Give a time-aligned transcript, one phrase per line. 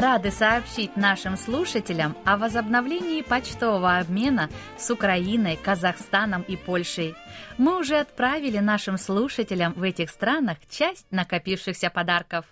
[0.00, 7.14] Рады сообщить нашим слушателям о возобновлении почтового обмена с Украиной, Казахстаном и Польшей.
[7.58, 12.44] Мы уже отправили нашим слушателям в этих странах часть накопившихся подарков.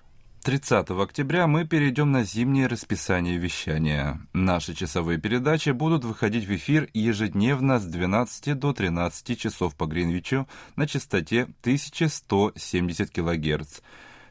[0.44, 4.20] 30 октября мы перейдем на зимнее расписание вещания.
[4.32, 10.46] Наши часовые передачи будут выходить в эфир ежедневно с 12 до 13 часов по Гринвичу
[10.76, 13.80] на частоте 1170 кГц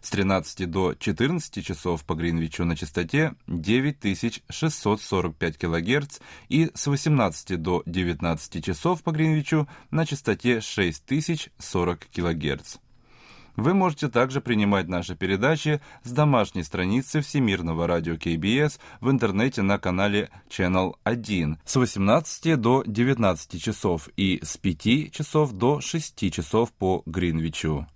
[0.01, 7.83] с 13 до 14 часов по Гринвичу на частоте 9645 кГц и с 18 до
[7.85, 12.77] 19 часов по Гринвичу на частоте 6040 кГц.
[13.55, 19.77] Вы можете также принимать наши передачи с домашней страницы Всемирного радио КБС в интернете на
[19.77, 26.71] канале Channel 1 с 18 до 19 часов и с 5 часов до 6 часов
[26.71, 27.87] по Гринвичу.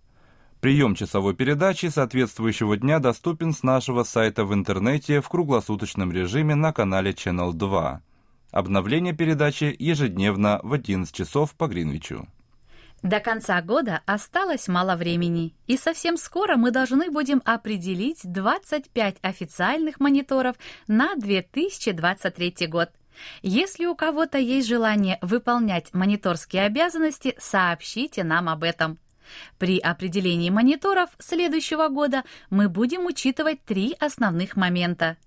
[0.65, 6.73] Прием часовой передачи соответствующего дня доступен с нашего сайта в интернете в круглосуточном режиме на
[6.73, 8.01] канале Channel 2.
[8.49, 12.27] Обновление передачи ежедневно в 11 часов по Гринвичу.
[13.03, 19.99] До конца года осталось мало времени, и совсем скоро мы должны будем определить 25 официальных
[19.99, 20.55] мониторов
[20.87, 22.89] на 2023 год.
[23.43, 28.97] Если у кого-то есть желание выполнять мониторские обязанности, сообщите нам об этом.
[29.57, 35.17] При определении мониторов следующего года мы будем учитывать три основных момента.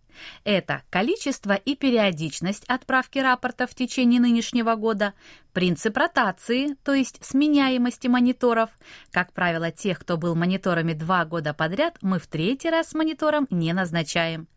[0.45, 5.15] Это количество и периодичность отправки рапорта в течение нынешнего года,
[5.53, 8.71] принцип ротации, то есть сменяемости мониторов.
[9.13, 13.73] Как правило, тех, кто был мониторами два года подряд, мы в третий раз монитором не
[13.73, 14.49] назначаем.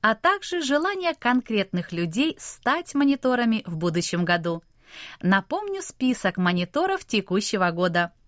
[0.00, 4.62] А также желание конкретных людей стать мониторами в будущем году.
[5.22, 8.12] Напомню список мониторов текущего года–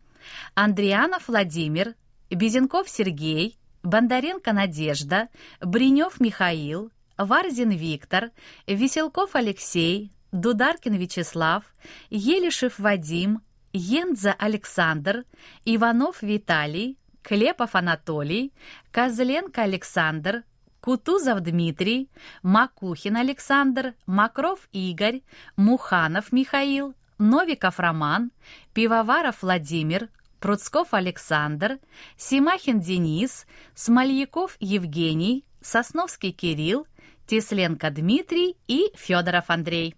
[0.54, 1.94] Андрианов Владимир,
[2.30, 5.28] Безенков Сергей, Бондаренко Надежда,
[5.60, 8.30] Бринев Михаил, Варзин Виктор,
[8.66, 11.64] Веселков Алексей, Дударкин Вячеслав,
[12.10, 15.24] Елишев Вадим, Ендза Александр,
[15.64, 18.52] Иванов Виталий, Клепов Анатолий,
[18.90, 20.44] Козленко Александр,
[20.80, 22.10] Кутузов Дмитрий,
[22.42, 25.22] Макухин Александр, Макров Игорь,
[25.56, 28.32] Муханов Михаил, Новиков Роман,
[28.74, 30.08] Пивоваров Владимир,
[30.40, 31.78] Пруцков Александр,
[32.16, 36.86] Симахин Денис, Смольяков Евгений, Сосновский Кирилл,
[37.26, 39.94] Тесленко Дмитрий и Федоров Андрей.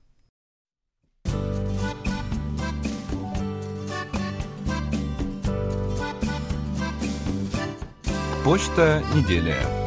[8.44, 9.83] Почта недели.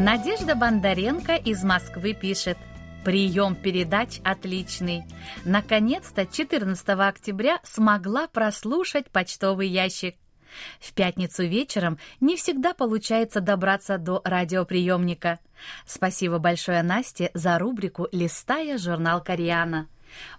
[0.00, 2.56] Надежда Бондаренко из Москвы пишет.
[3.04, 5.04] Прием передач отличный.
[5.44, 10.16] Наконец-то 14 октября смогла прослушать почтовый ящик.
[10.80, 15.38] В пятницу вечером не всегда получается добраться до радиоприемника.
[15.84, 19.86] Спасибо большое Насте за рубрику «Листая журнал Кориана».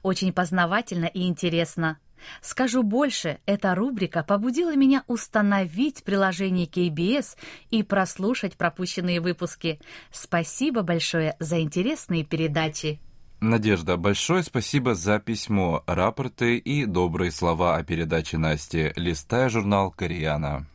[0.03, 1.97] Очень познавательно и интересно.
[2.41, 7.35] Скажу больше, эта рубрика побудила меня установить приложение KBS
[7.71, 9.79] и прослушать пропущенные выпуски.
[10.11, 12.99] Спасибо большое за интересные передачи.
[13.39, 18.93] Надежда, большое спасибо за письмо, рапорты и добрые слова о передаче Насти.
[18.95, 20.67] Листая журнал «Кореяна».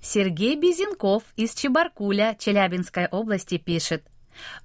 [0.00, 4.06] Сергей Безенков из Чебаркуля, Челябинской области, пишет.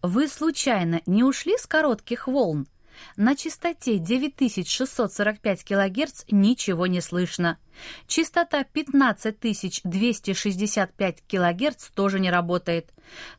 [0.03, 2.68] «Вы случайно не ушли с коротких волн?
[3.16, 7.57] На частоте 9645 кГц ничего не слышно.
[8.07, 12.94] Частота 15265 кГц тоже не работает.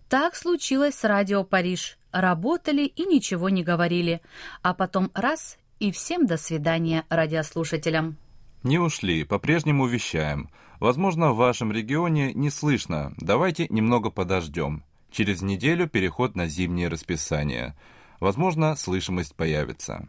[0.09, 1.99] Так случилось с радио Париж.
[2.13, 4.21] Работали и ничего не говорили.
[4.63, 8.17] А потом раз и всем до свидания радиослушателям.
[8.63, 10.49] Не ушли, по-прежнему вещаем.
[10.81, 13.13] Возможно, в вашем регионе не слышно.
[13.19, 14.85] Давайте немного подождем.
[15.11, 17.77] Через неделю переход на зимнее расписание.
[18.21, 20.09] Возможно, слышимость появится.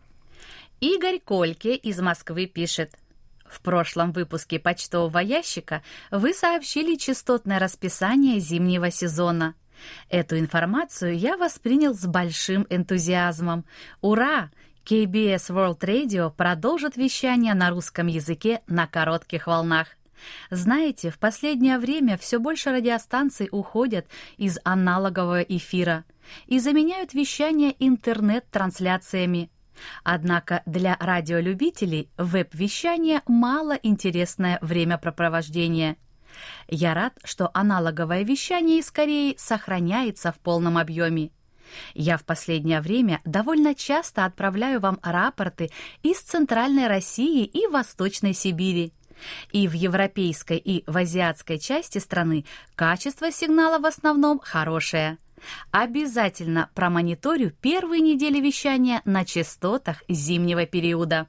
[0.80, 2.96] Игорь Кольке из Москвы пишет.
[3.46, 9.56] В прошлом выпуске почтового ящика вы сообщили частотное расписание зимнего сезона.
[10.10, 13.66] Эту информацию я воспринял с большим энтузиазмом.
[14.02, 14.52] Ура!
[14.86, 19.88] KBS World Radio продолжит вещание на русском языке на коротких волнах.
[20.52, 24.06] Знаете, в последнее время все больше радиостанций уходят
[24.38, 26.04] из аналогового эфира
[26.48, 29.50] и заменяют вещание интернет-трансляциями.
[30.04, 35.98] Однако для радиолюбителей веб-вещание мало интересное времяпрепровождение.
[36.68, 41.32] Я рад, что аналоговое вещание из Кореи сохраняется в полном объеме.
[41.94, 45.72] Я в последнее время довольно часто отправляю вам рапорты
[46.04, 48.94] из Центральной России и Восточной Сибири.
[49.52, 52.46] И в европейской и в азиатской части страны
[52.76, 55.18] качество сигнала в основном хорошее.
[55.72, 61.28] Обязательно промониторю первые недели вещания на частотах зимнего периода.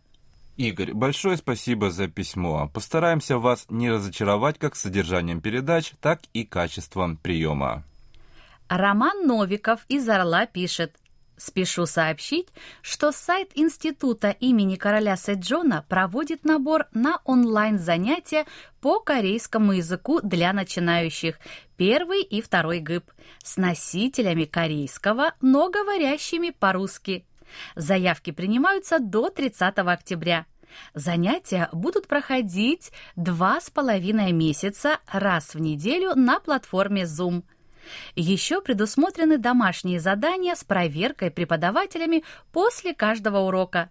[0.56, 2.70] Игорь, большое спасибо за письмо.
[2.72, 7.84] Постараемся вас не разочаровать как содержанием передач, так и качеством приема.
[8.68, 10.94] Роман Новиков из «Орла» пишет.
[11.36, 12.48] Спешу сообщить,
[12.80, 18.46] что сайт Института имени короля Сэджона проводит набор на онлайн-занятия
[18.80, 21.38] по корейскому языку для начинающих,
[21.76, 23.10] первый и второй ГИП,
[23.44, 27.26] с носителями корейского, но говорящими по-русски.
[27.74, 30.46] Заявки принимаются до 30 октября.
[30.94, 37.42] Занятия будут проходить два с половиной месяца раз в неделю на платформе Zoom–
[38.14, 43.90] еще предусмотрены домашние задания с проверкой преподавателями после каждого урока.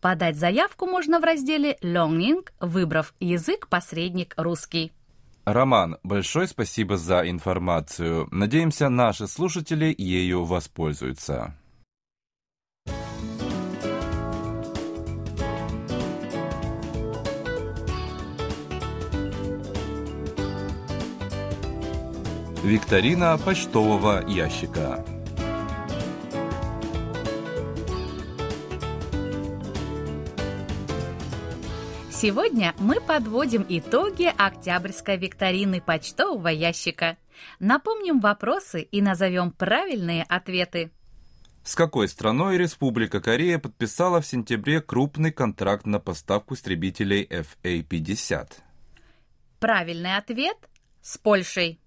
[0.00, 4.92] Подать заявку можно в разделе «Learning», выбрав язык-посредник русский.
[5.44, 8.28] Роман, большое спасибо за информацию.
[8.30, 11.54] Надеемся, наши слушатели ею воспользуются.
[22.70, 25.04] Викторина почтового ящика.
[32.12, 37.16] Сегодня мы подводим итоги октябрьской викторины почтового ящика.
[37.58, 40.92] Напомним вопросы и назовем правильные ответы.
[41.64, 48.46] С какой страной Республика Корея подписала в сентябре крупный контракт на поставку истребителей FA-50?
[49.58, 50.56] Правильный ответ–
[51.02, 51.80] с Польшей.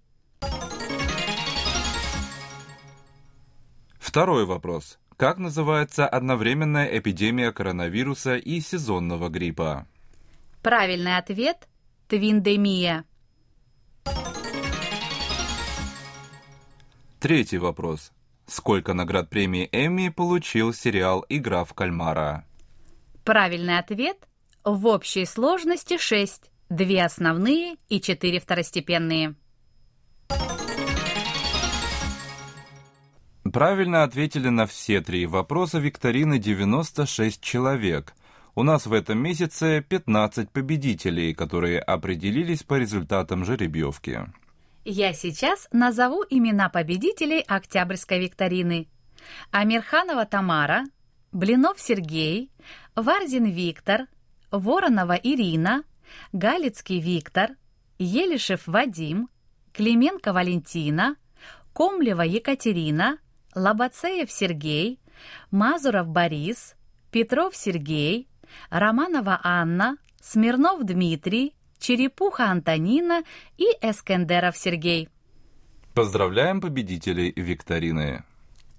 [4.14, 5.00] Второй вопрос.
[5.18, 9.88] Как называется одновременная эпидемия коронавируса и сезонного гриппа?
[10.62, 11.68] Правильный ответ–
[12.08, 13.06] твиндемия.
[17.20, 18.12] Третий вопрос.
[18.46, 22.46] Сколько наград премии Эмми получил сериал «Игра в кальмара»?
[23.24, 24.28] Правильный ответ–
[24.64, 26.52] в общей сложности 6.
[26.70, 29.34] Две основные и четыре второстепенные.
[33.52, 38.14] Правильно ответили на все три вопроса викторины 96 человек.
[38.56, 44.22] У нас в этом месяце 15 победителей, которые определились по результатам жеребьевки.
[44.86, 48.88] Я сейчас назову имена победителей Октябрьской викторины.
[49.52, 50.86] Амирханова Тамара,
[51.32, 52.50] Блинов Сергей,
[52.96, 54.08] Варзин Виктор,
[54.52, 55.84] Воронова Ирина,
[56.32, 57.52] Галицкий Виктор,
[57.98, 59.30] Елишев Вадим,
[59.74, 61.16] Клименко Валентина,
[61.74, 63.18] Комлева Екатерина,
[63.56, 65.00] Лобацеев Сергей,
[65.52, 66.76] Мазуров Борис,
[67.12, 68.28] Петров Сергей,
[68.70, 73.24] Романова Анна, Смирнов Дмитрий, Черепуха Антонина
[73.58, 75.10] и Эскендеров Сергей.
[75.94, 78.24] Поздравляем победителей викторины!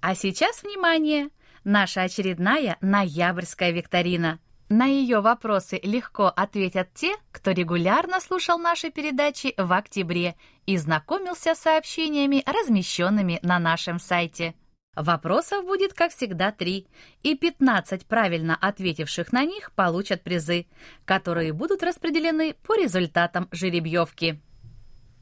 [0.01, 1.29] А сейчас, внимание,
[1.63, 4.39] наша очередная ноябрьская викторина.
[4.67, 10.35] На ее вопросы легко ответят те, кто регулярно слушал наши передачи в октябре
[10.65, 14.55] и знакомился с сообщениями, размещенными на нашем сайте.
[14.95, 16.87] Вопросов будет, как всегда, три,
[17.21, 20.67] и 15 правильно ответивших на них получат призы,
[21.03, 24.41] которые будут распределены по результатам жеребьевки.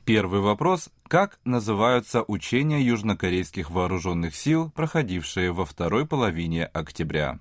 [0.05, 0.89] Первый вопрос.
[1.07, 7.39] Как называются учения южнокорейских вооруженных сил, проходившие во второй половине октября?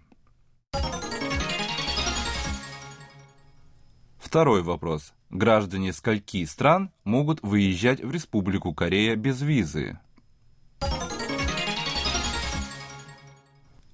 [4.19, 5.13] Второй вопрос.
[5.29, 9.99] Граждане скольки стран могут выезжать в Республику Корея без визы?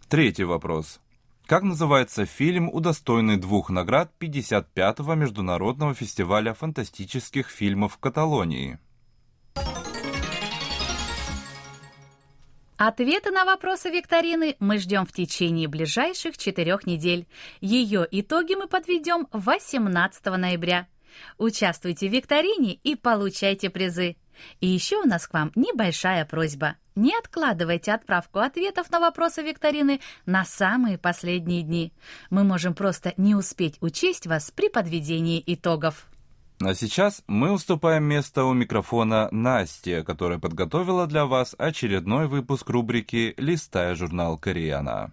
[0.09, 1.01] Третий вопрос.
[1.47, 8.79] Как называется фильм, удостоенный двух наград 55-го Международного фестиваля фантастических фильмов в Каталонии?
[12.79, 17.27] Ответы на вопросы викторины мы ждем в течение ближайших четырех недель.
[17.61, 20.87] Ее итоги мы подведем 18 ноября.
[21.37, 24.17] Участвуйте в викторине и получайте призы.
[24.61, 26.77] И еще у нас к вам небольшая просьба.
[26.95, 31.93] Не откладывайте отправку ответов на вопросы викторины на самые последние дни.
[32.31, 36.07] Мы можем просто не успеть учесть вас при подведении итогов.
[36.61, 43.35] А сейчас мы уступаем место у микрофона Насте, которая подготовила для вас очередной выпуск рубрики
[43.37, 45.13] «Листая журнал Кореяна».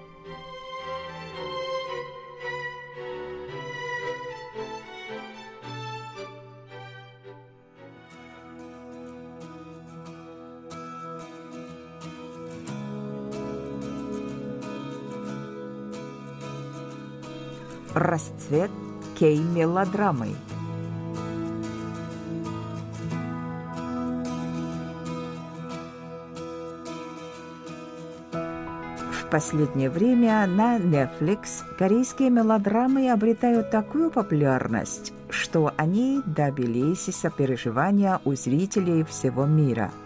[17.93, 18.71] Расцвет
[19.19, 20.29] кей-мелодрамы.
[28.31, 38.35] В последнее время на Netflix корейские мелодрамы обретают такую популярность, что они добились сопереживания у
[38.35, 39.91] зрителей всего мира–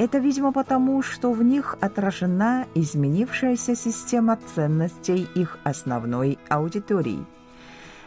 [0.00, 7.26] это, видимо, потому, что в них отражена изменившаяся система ценностей их основной аудитории.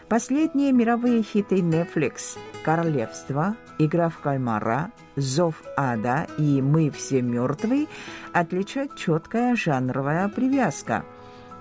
[0.10, 7.88] Последние мировые хиты Netflix «Королевство», «Игра в кальмара», «Зов ада» и «Мы все мертвы»
[8.34, 11.06] отличает четкая жанровая привязка.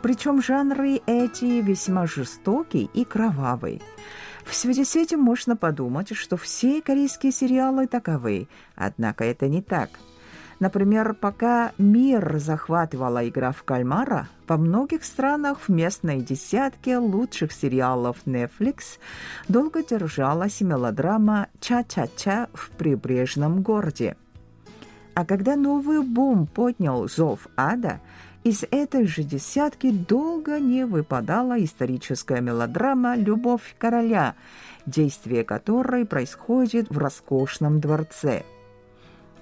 [0.00, 3.82] Причем жанры эти весьма жестокие и кровавые.
[4.46, 9.90] В связи с этим можно подумать, что все корейские сериалы таковы, однако это не так–
[10.62, 18.18] Например, пока мир захватывала игра в кальмара, во многих странах в местной десятке лучших сериалов
[18.26, 19.00] Netflix
[19.48, 24.16] долго держалась мелодрама «Ча-ча-ча» в прибрежном городе.
[25.14, 27.98] А когда новый бум поднял «Зов ада»,
[28.44, 34.36] из этой же десятки долго не выпадала историческая мелодрама «Любовь короля»,
[34.86, 38.44] действие которой происходит в роскошном дворце–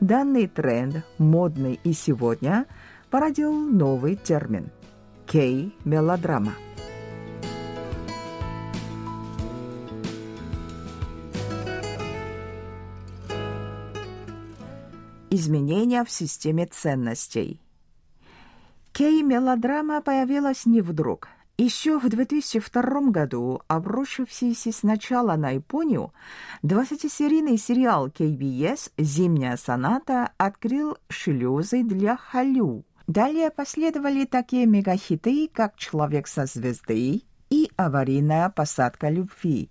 [0.01, 2.65] Данный тренд, модный и сегодня,
[3.11, 4.71] породил новый термин–
[5.27, 6.55] кей-мелодрама.
[15.29, 17.61] Изменения в системе ценностей.
[18.93, 21.29] Кей-мелодрама появилась не вдруг–
[21.61, 26.13] еще в 2002 году, обрушившийся сначала на Японию,
[26.63, 32.85] 20-серийный сериал KBS «Зимняя соната» открыл шлюзы для Халю.
[33.07, 39.71] Далее последовали такие мегахиты, как «Человек со звезды» и «Аварийная посадка любви».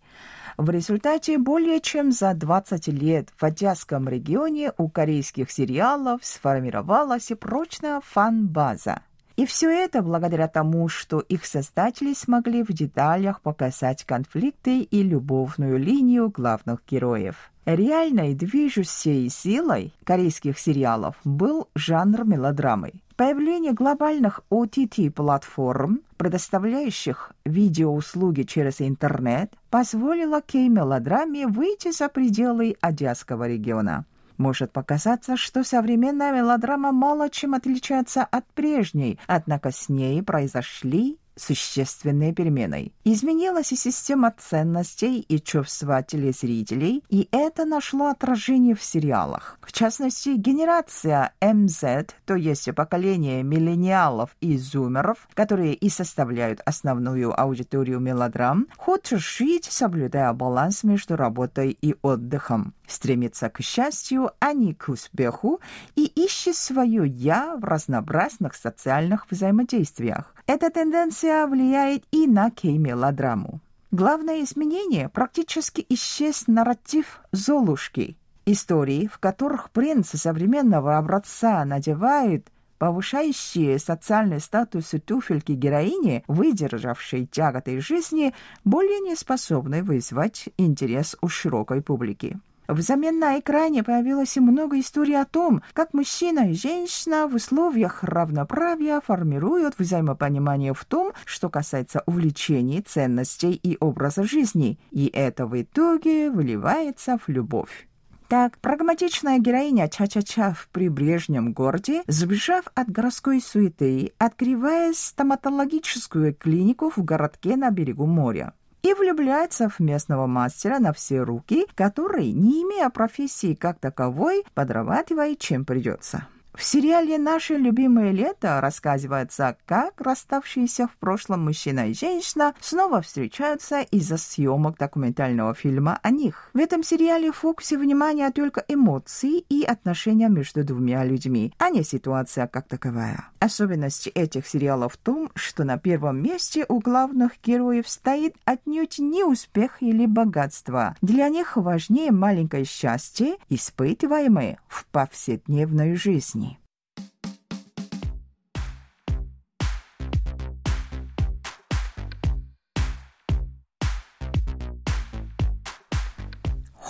[0.58, 8.02] В результате более чем за 20 лет в Одесском регионе у корейских сериалов сформировалась прочная
[8.02, 9.04] фан-база–
[9.40, 15.80] и все это благодаря тому, что их создатели смогли в деталях показать конфликты и любовную
[15.80, 17.50] линию главных героев.
[17.64, 22.92] Реальной движущей силой корейских сериалов был жанр мелодрамы.
[23.16, 34.04] Появление глобальных OTT-платформ, предоставляющих видеоуслуги через интернет, позволило кей-мелодраме выйти за пределы Одесского региона.
[34.40, 42.34] Может показаться, что современная мелодрама мало чем отличается от прежней, однако с ней произошли существенные
[42.34, 42.94] перемены.
[43.04, 49.58] Изменилась и система ценностей и чувства телезрителей, и это нашло отражение в сериалах.
[49.62, 58.00] В частности, генерация МЗ, то есть поколение миллениалов и зумеров, которые и составляют основную аудиторию
[58.00, 62.74] мелодрам, хочет жить, соблюдая баланс между работой и отдыхом.
[62.90, 65.62] Стремится к счастью, а не к успеху,
[65.96, 70.34] и ищет свое «я» в разнообразных социальных взаимодействиях.
[70.48, 73.60] Эта тенденция влияет и на кей-мелодраму.
[73.92, 78.18] Главное изменение– практически исчез нарратив «Золушки».
[78.48, 82.48] Истории, в которых принц современного образца надевает
[82.80, 91.84] повышающие социальный статус туфельки героини, выдержавшей тяготы жизни, более не способны вызвать интерес у широкой
[91.84, 92.40] публики.
[92.70, 99.02] Взамен на экране появилось много историй о том, как мужчина и женщина в условиях равноправия
[99.02, 106.30] формируют взаимопонимание в том, что касается увлечений, ценностей и образа жизни, и это в итоге
[106.30, 107.88] выливается в любовь.
[108.28, 117.04] Так, прагматичная героиня Ча-Ча-Ча в прибрежном городе, сбежав от городской суеты, открывая стоматологическую клинику в
[117.04, 122.90] городке на берегу моря и влюбляется в местного мастера на все руки, который, не имея
[122.90, 126.28] профессии как таковой, подрабатывает чем придется.
[126.56, 133.82] В сериале «Наше любимое лето» рассказывается, как расставшиеся в прошлом мужчина и женщина снова встречаются
[133.82, 136.50] из-за съемок документального фильма о них.
[136.54, 141.84] В этом сериале в фокусе внимания только эмоции и отношения между двумя людьми, а не
[141.84, 143.30] ситуация как таковая.
[143.40, 149.24] Особенность этих сериалов в том, что на первом месте у главных героев стоит отнюдь не
[149.24, 150.96] успех или богатство.
[151.02, 156.39] Для них важнее маленькое счастье, испытываемое в повседневной жизни.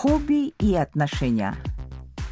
[0.01, 1.57] Хобби и отношения.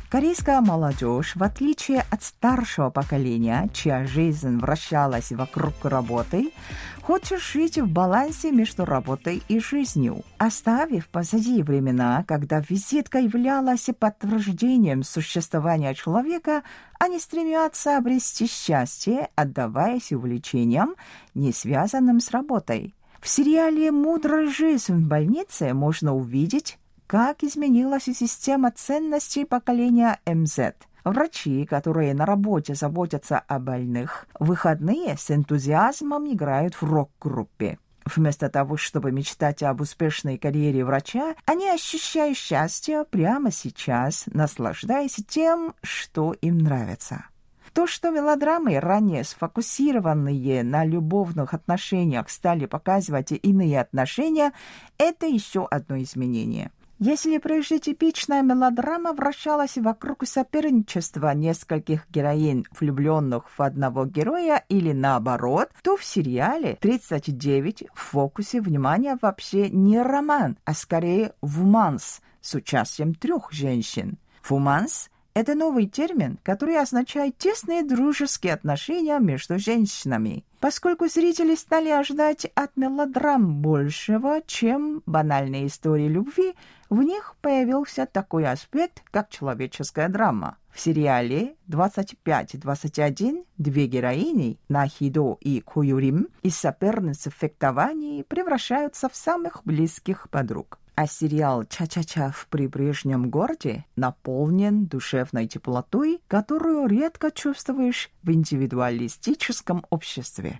[0.09, 6.53] Корейская молодежь, в отличие от старшего поколения, чья жизнь вращалась вокруг работы,
[7.01, 15.03] хочет жить в балансе между работой и жизнью, оставив позади времена, когда визитка являлась подтверждением
[15.03, 16.63] существования человека,
[17.01, 20.95] они стремятся обрести счастье, отдаваясь увлечениям,
[21.33, 22.95] не связанным с работой.
[23.19, 30.73] В сериале «Мудрая жизнь в больнице» можно увидеть, как изменилась система ценностей поколения МЗ.
[31.05, 37.79] Врачи, которые на работе заботятся о больных, в выходные с энтузиазмом играют в рок-группе.
[38.05, 45.75] Вместо того, чтобы мечтать об успешной карьере врача, они ощущают счастье прямо сейчас, наслаждаясь тем,
[45.81, 47.25] что им нравится.
[47.73, 54.51] То, что мелодрамы, ранее сфокусированные на любовных отношениях, стали показывать иные отношения,
[54.97, 56.71] это еще одно изменение.
[56.99, 65.69] Если прежде типичная мелодрама вращалась вокруг соперничества нескольких героинь, влюбленных в одного героя или наоборот,
[65.83, 73.13] то в сериале «39» в фокусе внимания вообще не роман, а скорее вуманс с участием
[73.13, 74.17] трех женщин.
[74.49, 80.43] Вуманс— это новый термин, который означает тесные дружеские отношения между женщинами.
[80.59, 86.55] Поскольку зрители стали ожидать от мелодрам большего, чем банальные истории любви,
[86.89, 90.57] в них появился такой аспект, как человеческая драма.
[90.71, 99.61] В сериале 25-21 две героини, Нахидо и Куюрим, из соперниц в фехтовании превращаются в самых
[99.65, 100.79] близких подруг.
[100.95, 110.59] А сериал «Ча-ча-ча в прибрежном городе» наполнен душевной теплотой, которую редко чувствуешь в индивидуалистическом обществе.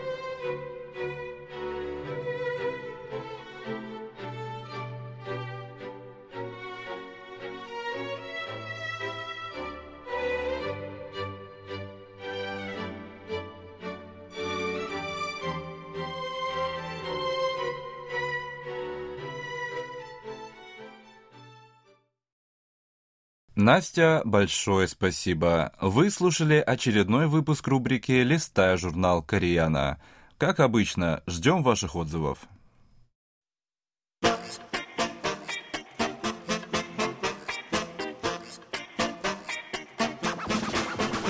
[23.73, 25.71] Настя, большое спасибо.
[25.79, 29.97] Вы слушали очередной выпуск рубрики «Листая журнал Кореяна».
[30.37, 32.39] Как обычно, ждем ваших отзывов.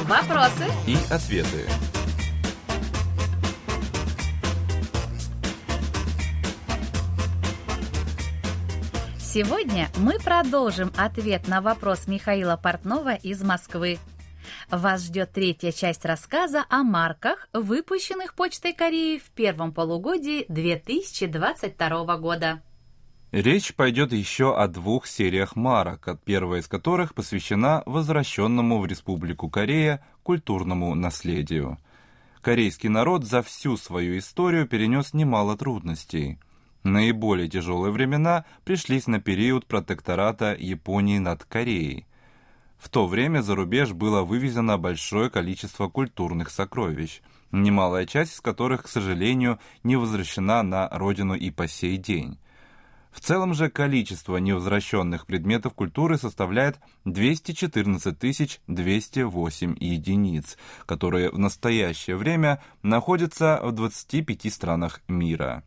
[0.08, 1.91] Вопросы и ответы.
[9.34, 13.98] Сегодня мы продолжим ответ на вопрос Михаила Портнова из Москвы.
[14.70, 22.62] Вас ждет третья часть рассказа о марках, выпущенных Почтой Кореи в первом полугодии 2022 года.
[23.32, 30.06] Речь пойдет еще о двух сериях марок, первая из которых посвящена возвращенному в Республику Корея
[30.24, 31.78] культурному наследию.
[32.42, 36.38] Корейский народ за всю свою историю перенес немало трудностей–
[36.84, 42.08] Наиболее тяжелые времена пришлись на период протектората Японии над Кореей.
[42.80, 48.84] В то время за рубеж было вывезено большое количество культурных сокровищ, немалая часть из которых,
[48.84, 52.40] к сожалению, не возвращена на родину и по сей день.
[53.12, 62.64] В целом же количество невозвращенных предметов культуры составляет 214 208 единиц, которые в настоящее время
[62.82, 65.64] находятся в 25 странах мира.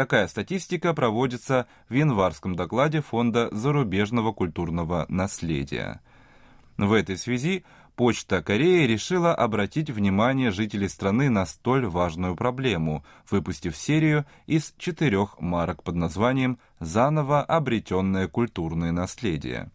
[0.00, 6.00] Такая статистика проводится в январском докладе Фонда зарубежного культурного наследия.
[6.78, 13.76] В этой связи Почта Кореи решила обратить внимание жителей страны на столь важную проблему, выпустив
[13.76, 19.70] серию из четырех марок под названием «Заново обретенное культурное наследие».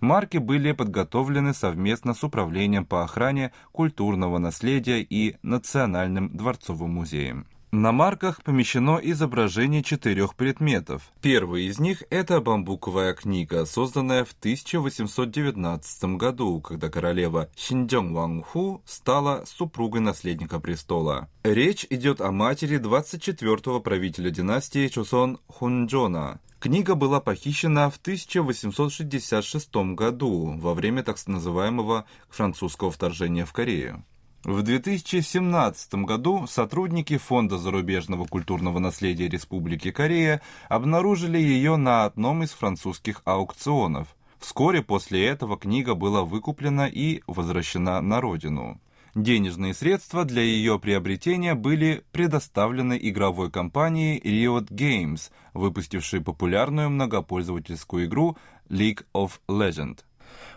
[0.00, 7.46] Марки были подготовлены совместно с Управлением по охране культурного наследия и Национальным дворцовым музеем.
[7.72, 11.10] На марках помещено изображение четырех предметов.
[11.20, 19.44] Первый из них– это бамбуковая книга, созданная в 1819 году, когда королева Шинджон Вангху стала
[19.46, 21.28] супругой наследника престола.
[21.42, 26.40] Речь идет о матери 24-го правителя династии Чосон Хунджона.
[26.60, 34.04] Книга была похищена в 1866 году во время так называемого французского вторжения в Корею.
[34.46, 42.50] В 2017 году сотрудники Фонда зарубежного культурного наследия Республики Корея обнаружили ее на одном из
[42.50, 44.06] французских аукционов.
[44.38, 48.80] Вскоре после этого книга была выкуплена и возвращена на родину.
[49.16, 58.36] Денежные средства для ее приобретения были предоставлены игровой компанией Riot Games, выпустившей популярную многопользовательскую игру
[58.68, 60.04] League of Legends.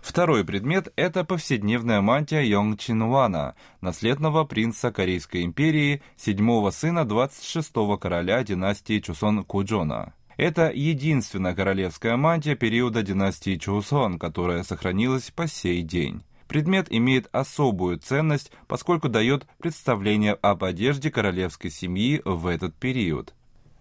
[0.02, 8.44] Второй предмет– это повседневная мантия Йонг Чинуана, наследного принца Корейской империи, седьмого сына 26-го короля
[8.44, 10.14] династии Чусон Куджона.
[10.38, 16.24] Это единственная королевская мантия периода династии Чусон, которая сохранилась по сей день.
[16.48, 23.36] Предмет имеет особую ценность, поскольку дает представление об одежде королевской семьи в этот период.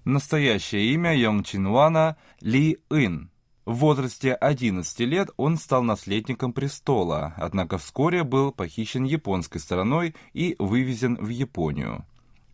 [0.05, 3.31] Настоящее имя Йонг Чинуана– Ли Ин–
[3.69, 10.57] в возрасте 11 лет он стал наследником престола, однако вскоре был похищен японской стороной и
[10.59, 12.07] вывезен в Японию.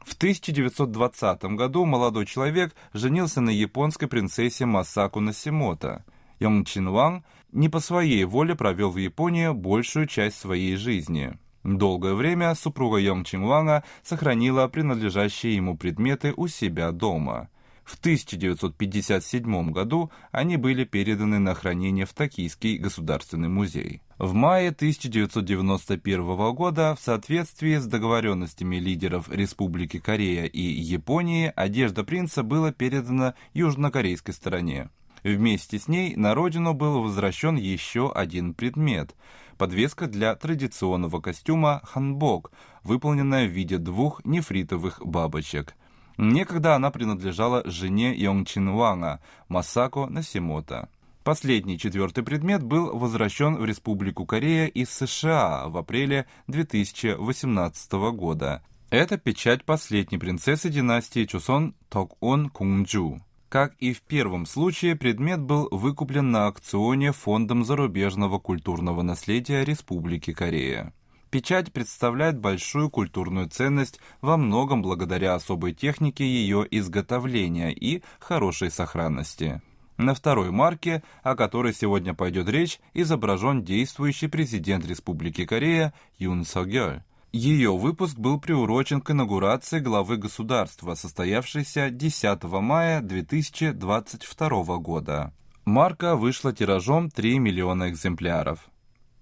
[0.04, 6.04] В 1920 году молодой человек женился на японской принцессе Масаку Насимото.
[6.40, 11.38] Йонг Чин Ванг не по своей воле провел в Японии большую часть своей жизни.
[11.62, 17.50] Долгое время супруга Йонг Чин Ванга сохранила принадлежащие ему предметы у себя дома–
[17.84, 24.00] в 1957 году они были переданы на хранение в Токийский государственный музей.
[24.18, 32.42] В мае 1991 года, в соответствии с договоренностями лидеров Республики Корея и Японии, одежда принца
[32.42, 34.88] была передана южнокорейской стороне.
[35.22, 39.14] Вместе с ней на родину был возвращен еще один предмет–
[39.58, 42.50] подвеска для традиционного костюма ханбок,
[42.82, 45.74] выполненная в виде двух нефритовых бабочек–
[46.16, 50.88] Некогда она принадлежала жене Йонгчин Ванга, Масако Насимото.
[51.24, 58.62] Последний четвертый предмет был возвращен в Республику Корея из США в апреле 2018 года.
[58.90, 63.20] Это печать последней принцессы династии Чусон Ток-Он Кунджу.
[63.48, 70.32] Как и в первом случае, предмет был выкуплен на аукционе Фондом зарубежного культурного наследия Республики
[70.32, 70.92] Корея.
[71.34, 79.60] Печать представляет большую культурную ценность во многом благодаря особой технике ее изготовления и хорошей сохранности.
[79.96, 87.02] На второй марке, о которой сегодня пойдет речь, изображен действующий президент Республики Корея Юн Согёль.
[87.32, 95.32] Ее выпуск был приурочен к инаугурации главы государства, состоявшейся 10 мая 2022 года.
[95.64, 98.70] Марка вышла тиражом 3 миллиона экземпляров.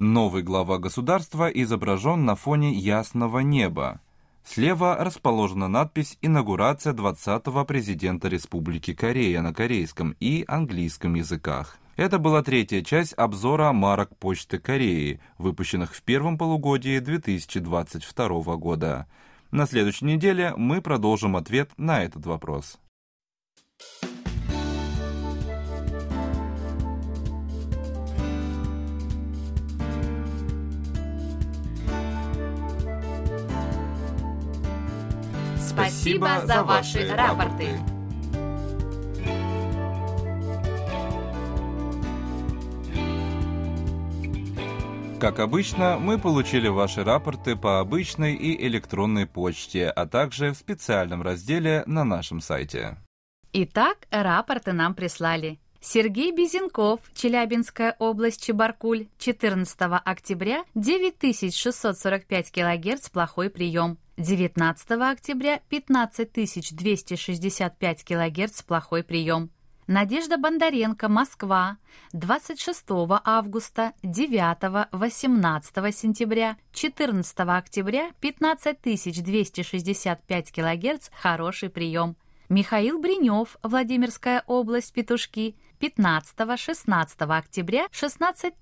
[0.05, 4.01] Новый глава государства изображен на фоне ясного неба.
[4.45, 11.79] Слева расположена надпись «Инаугурация 20-го президента Республики Корея» на корейском и английском языках.
[11.95, 19.07] Это была третья часть обзора марок Почты Кореи, выпущенных в первом полугодии 2022 года.
[19.53, 22.81] На следующей неделе мы продолжим ответ на этот вопрос.
[36.03, 37.69] Спасибо за ваши рапорты.
[45.21, 51.23] Как обычно, мы получили ваши рапорты по обычной и электронной почте, а также в специальном
[51.23, 52.99] разделе на нашем сайте.
[53.53, 55.61] Итак, рапорты нам прислали.
[55.81, 63.99] Сергей Безенков, Челябинская область, Чебаркуль, 14 октября, 9645 кГц, плохой прием.
[64.23, 69.51] 19 октября 15265 кГц плохой прием.
[69.89, 71.79] Надежда Бондаренко, Москва,
[72.13, 72.85] 26
[73.25, 82.15] августа, 9-18 сентября, 14 октября 15265 кГц хороший прием.
[82.49, 88.55] Михаил Бринев, Владимирская область, Петушки, 15-16 октября 16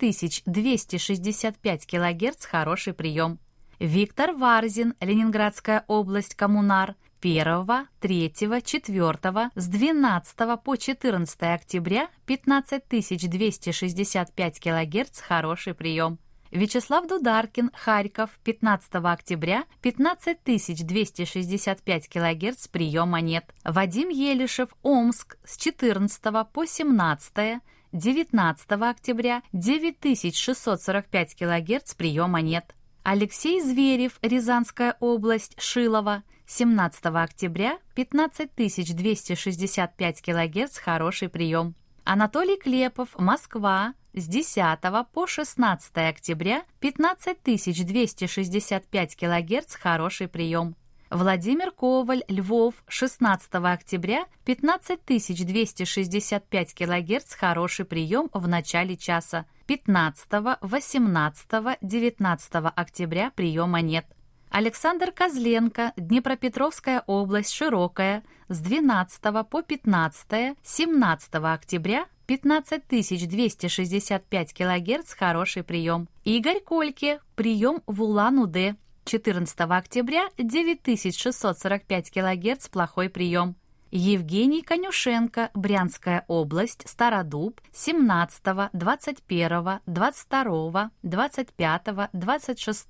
[0.46, 3.38] 265 кГц, хороший прием.
[3.80, 15.20] Виктор Варзин, Ленинградская область, Коммунар, 1, 3, 4 с 12 по 14 октября 15265 кГц,
[15.20, 16.18] хороший прием.
[16.50, 23.44] Вячеслав Дударкин, Харьков, 15 октября, 15265 кГц, прием монет.
[23.64, 26.20] Вадим Елишев, Омск, с 14
[26.52, 27.62] по 17
[27.92, 32.74] 19 октября, 9645 кГц, прием монет.
[33.02, 41.74] Алексей Зверев, Рязанская область, Шилова, 17 октября, 15265 кГц, хороший прием.
[42.04, 44.78] Анатолий Клепов, Москва, с 10
[45.12, 50.76] по 16 октября 15265 кГц хороший прием.
[51.10, 59.46] Владимир Коваль, Львов, 16 октября 15265 кГц хороший прием в начале часа.
[59.66, 60.28] 15,
[60.60, 61.46] 18,
[61.82, 64.06] 19 октября приема нет.
[64.50, 69.20] Александр Козленко, Днепропетровская область, Широкая, с 12
[69.50, 76.08] по 15, 17 октября 15265 кГц, хороший прием.
[76.22, 83.56] Игорь Кольке, прием в Улан-Удэ, 14 октября 9645 кГц, плохой прием.
[83.92, 91.82] Евгений Конюшенко, Брянская область, Стародуб, 17, 21, 22, 25,
[92.12, 92.86] 26,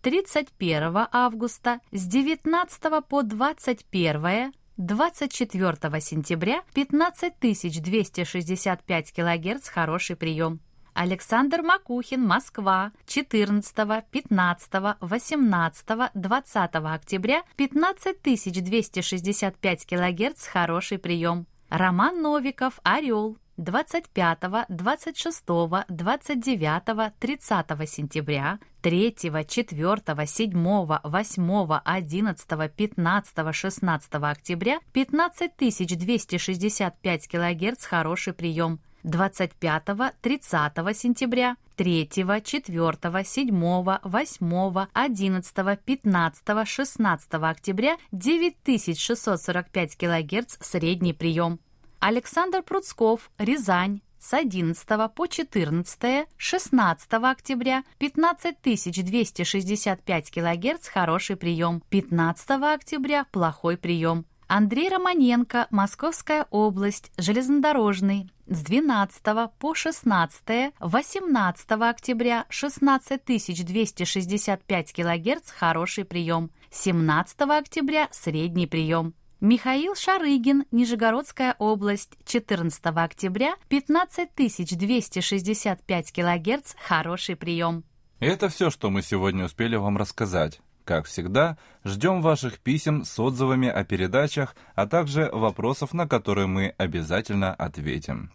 [0.00, 10.60] 31 августа, с 19 по 21 24 сентября 15265 кГц хороший прием.
[11.00, 21.46] Александр Макухин, Москва, 14, 15, 18, 20 октября 15265 кГц хороший прием.
[21.68, 25.44] Роман Новиков, Орел, 25, 26,
[25.88, 29.14] 29, 30 сентября, 3,
[29.46, 38.80] 4, 7, 8, 11, 15, 16 октября 15265 кГц хороший прием.
[39.08, 51.58] 25, 30 сентября, 3, 4, 7, 8, 11, 15, 16 октября 9645 кГц средний прием.
[52.00, 63.24] Александр Пруцков, Рязань, с 11 по 14, 16 октября 15265 кГц хороший прием, 15 октября
[63.32, 64.26] плохой прием.
[64.48, 69.22] Андрей Романенко, Московская область, железнодорожный, с 12
[69.58, 79.12] по 16, 18 октября 16265 кГц хороший прием, 17 октября средний прием.
[79.42, 87.84] Михаил Шарыгин, Нижегородская область, 14 октября, 15265 кГц, хороший прием.
[88.18, 90.62] Это все, что мы сегодня успели вам рассказать.
[90.88, 96.74] Как всегда, ждем ваших писем с отзывами о передачах, а также вопросов, на которые мы
[96.78, 98.32] обязательно ответим.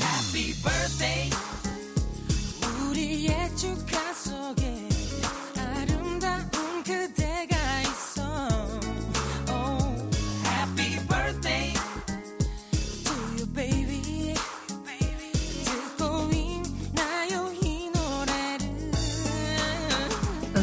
[0.00, 1.07] Happy birthday.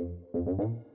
[0.00, 0.89] Thank you.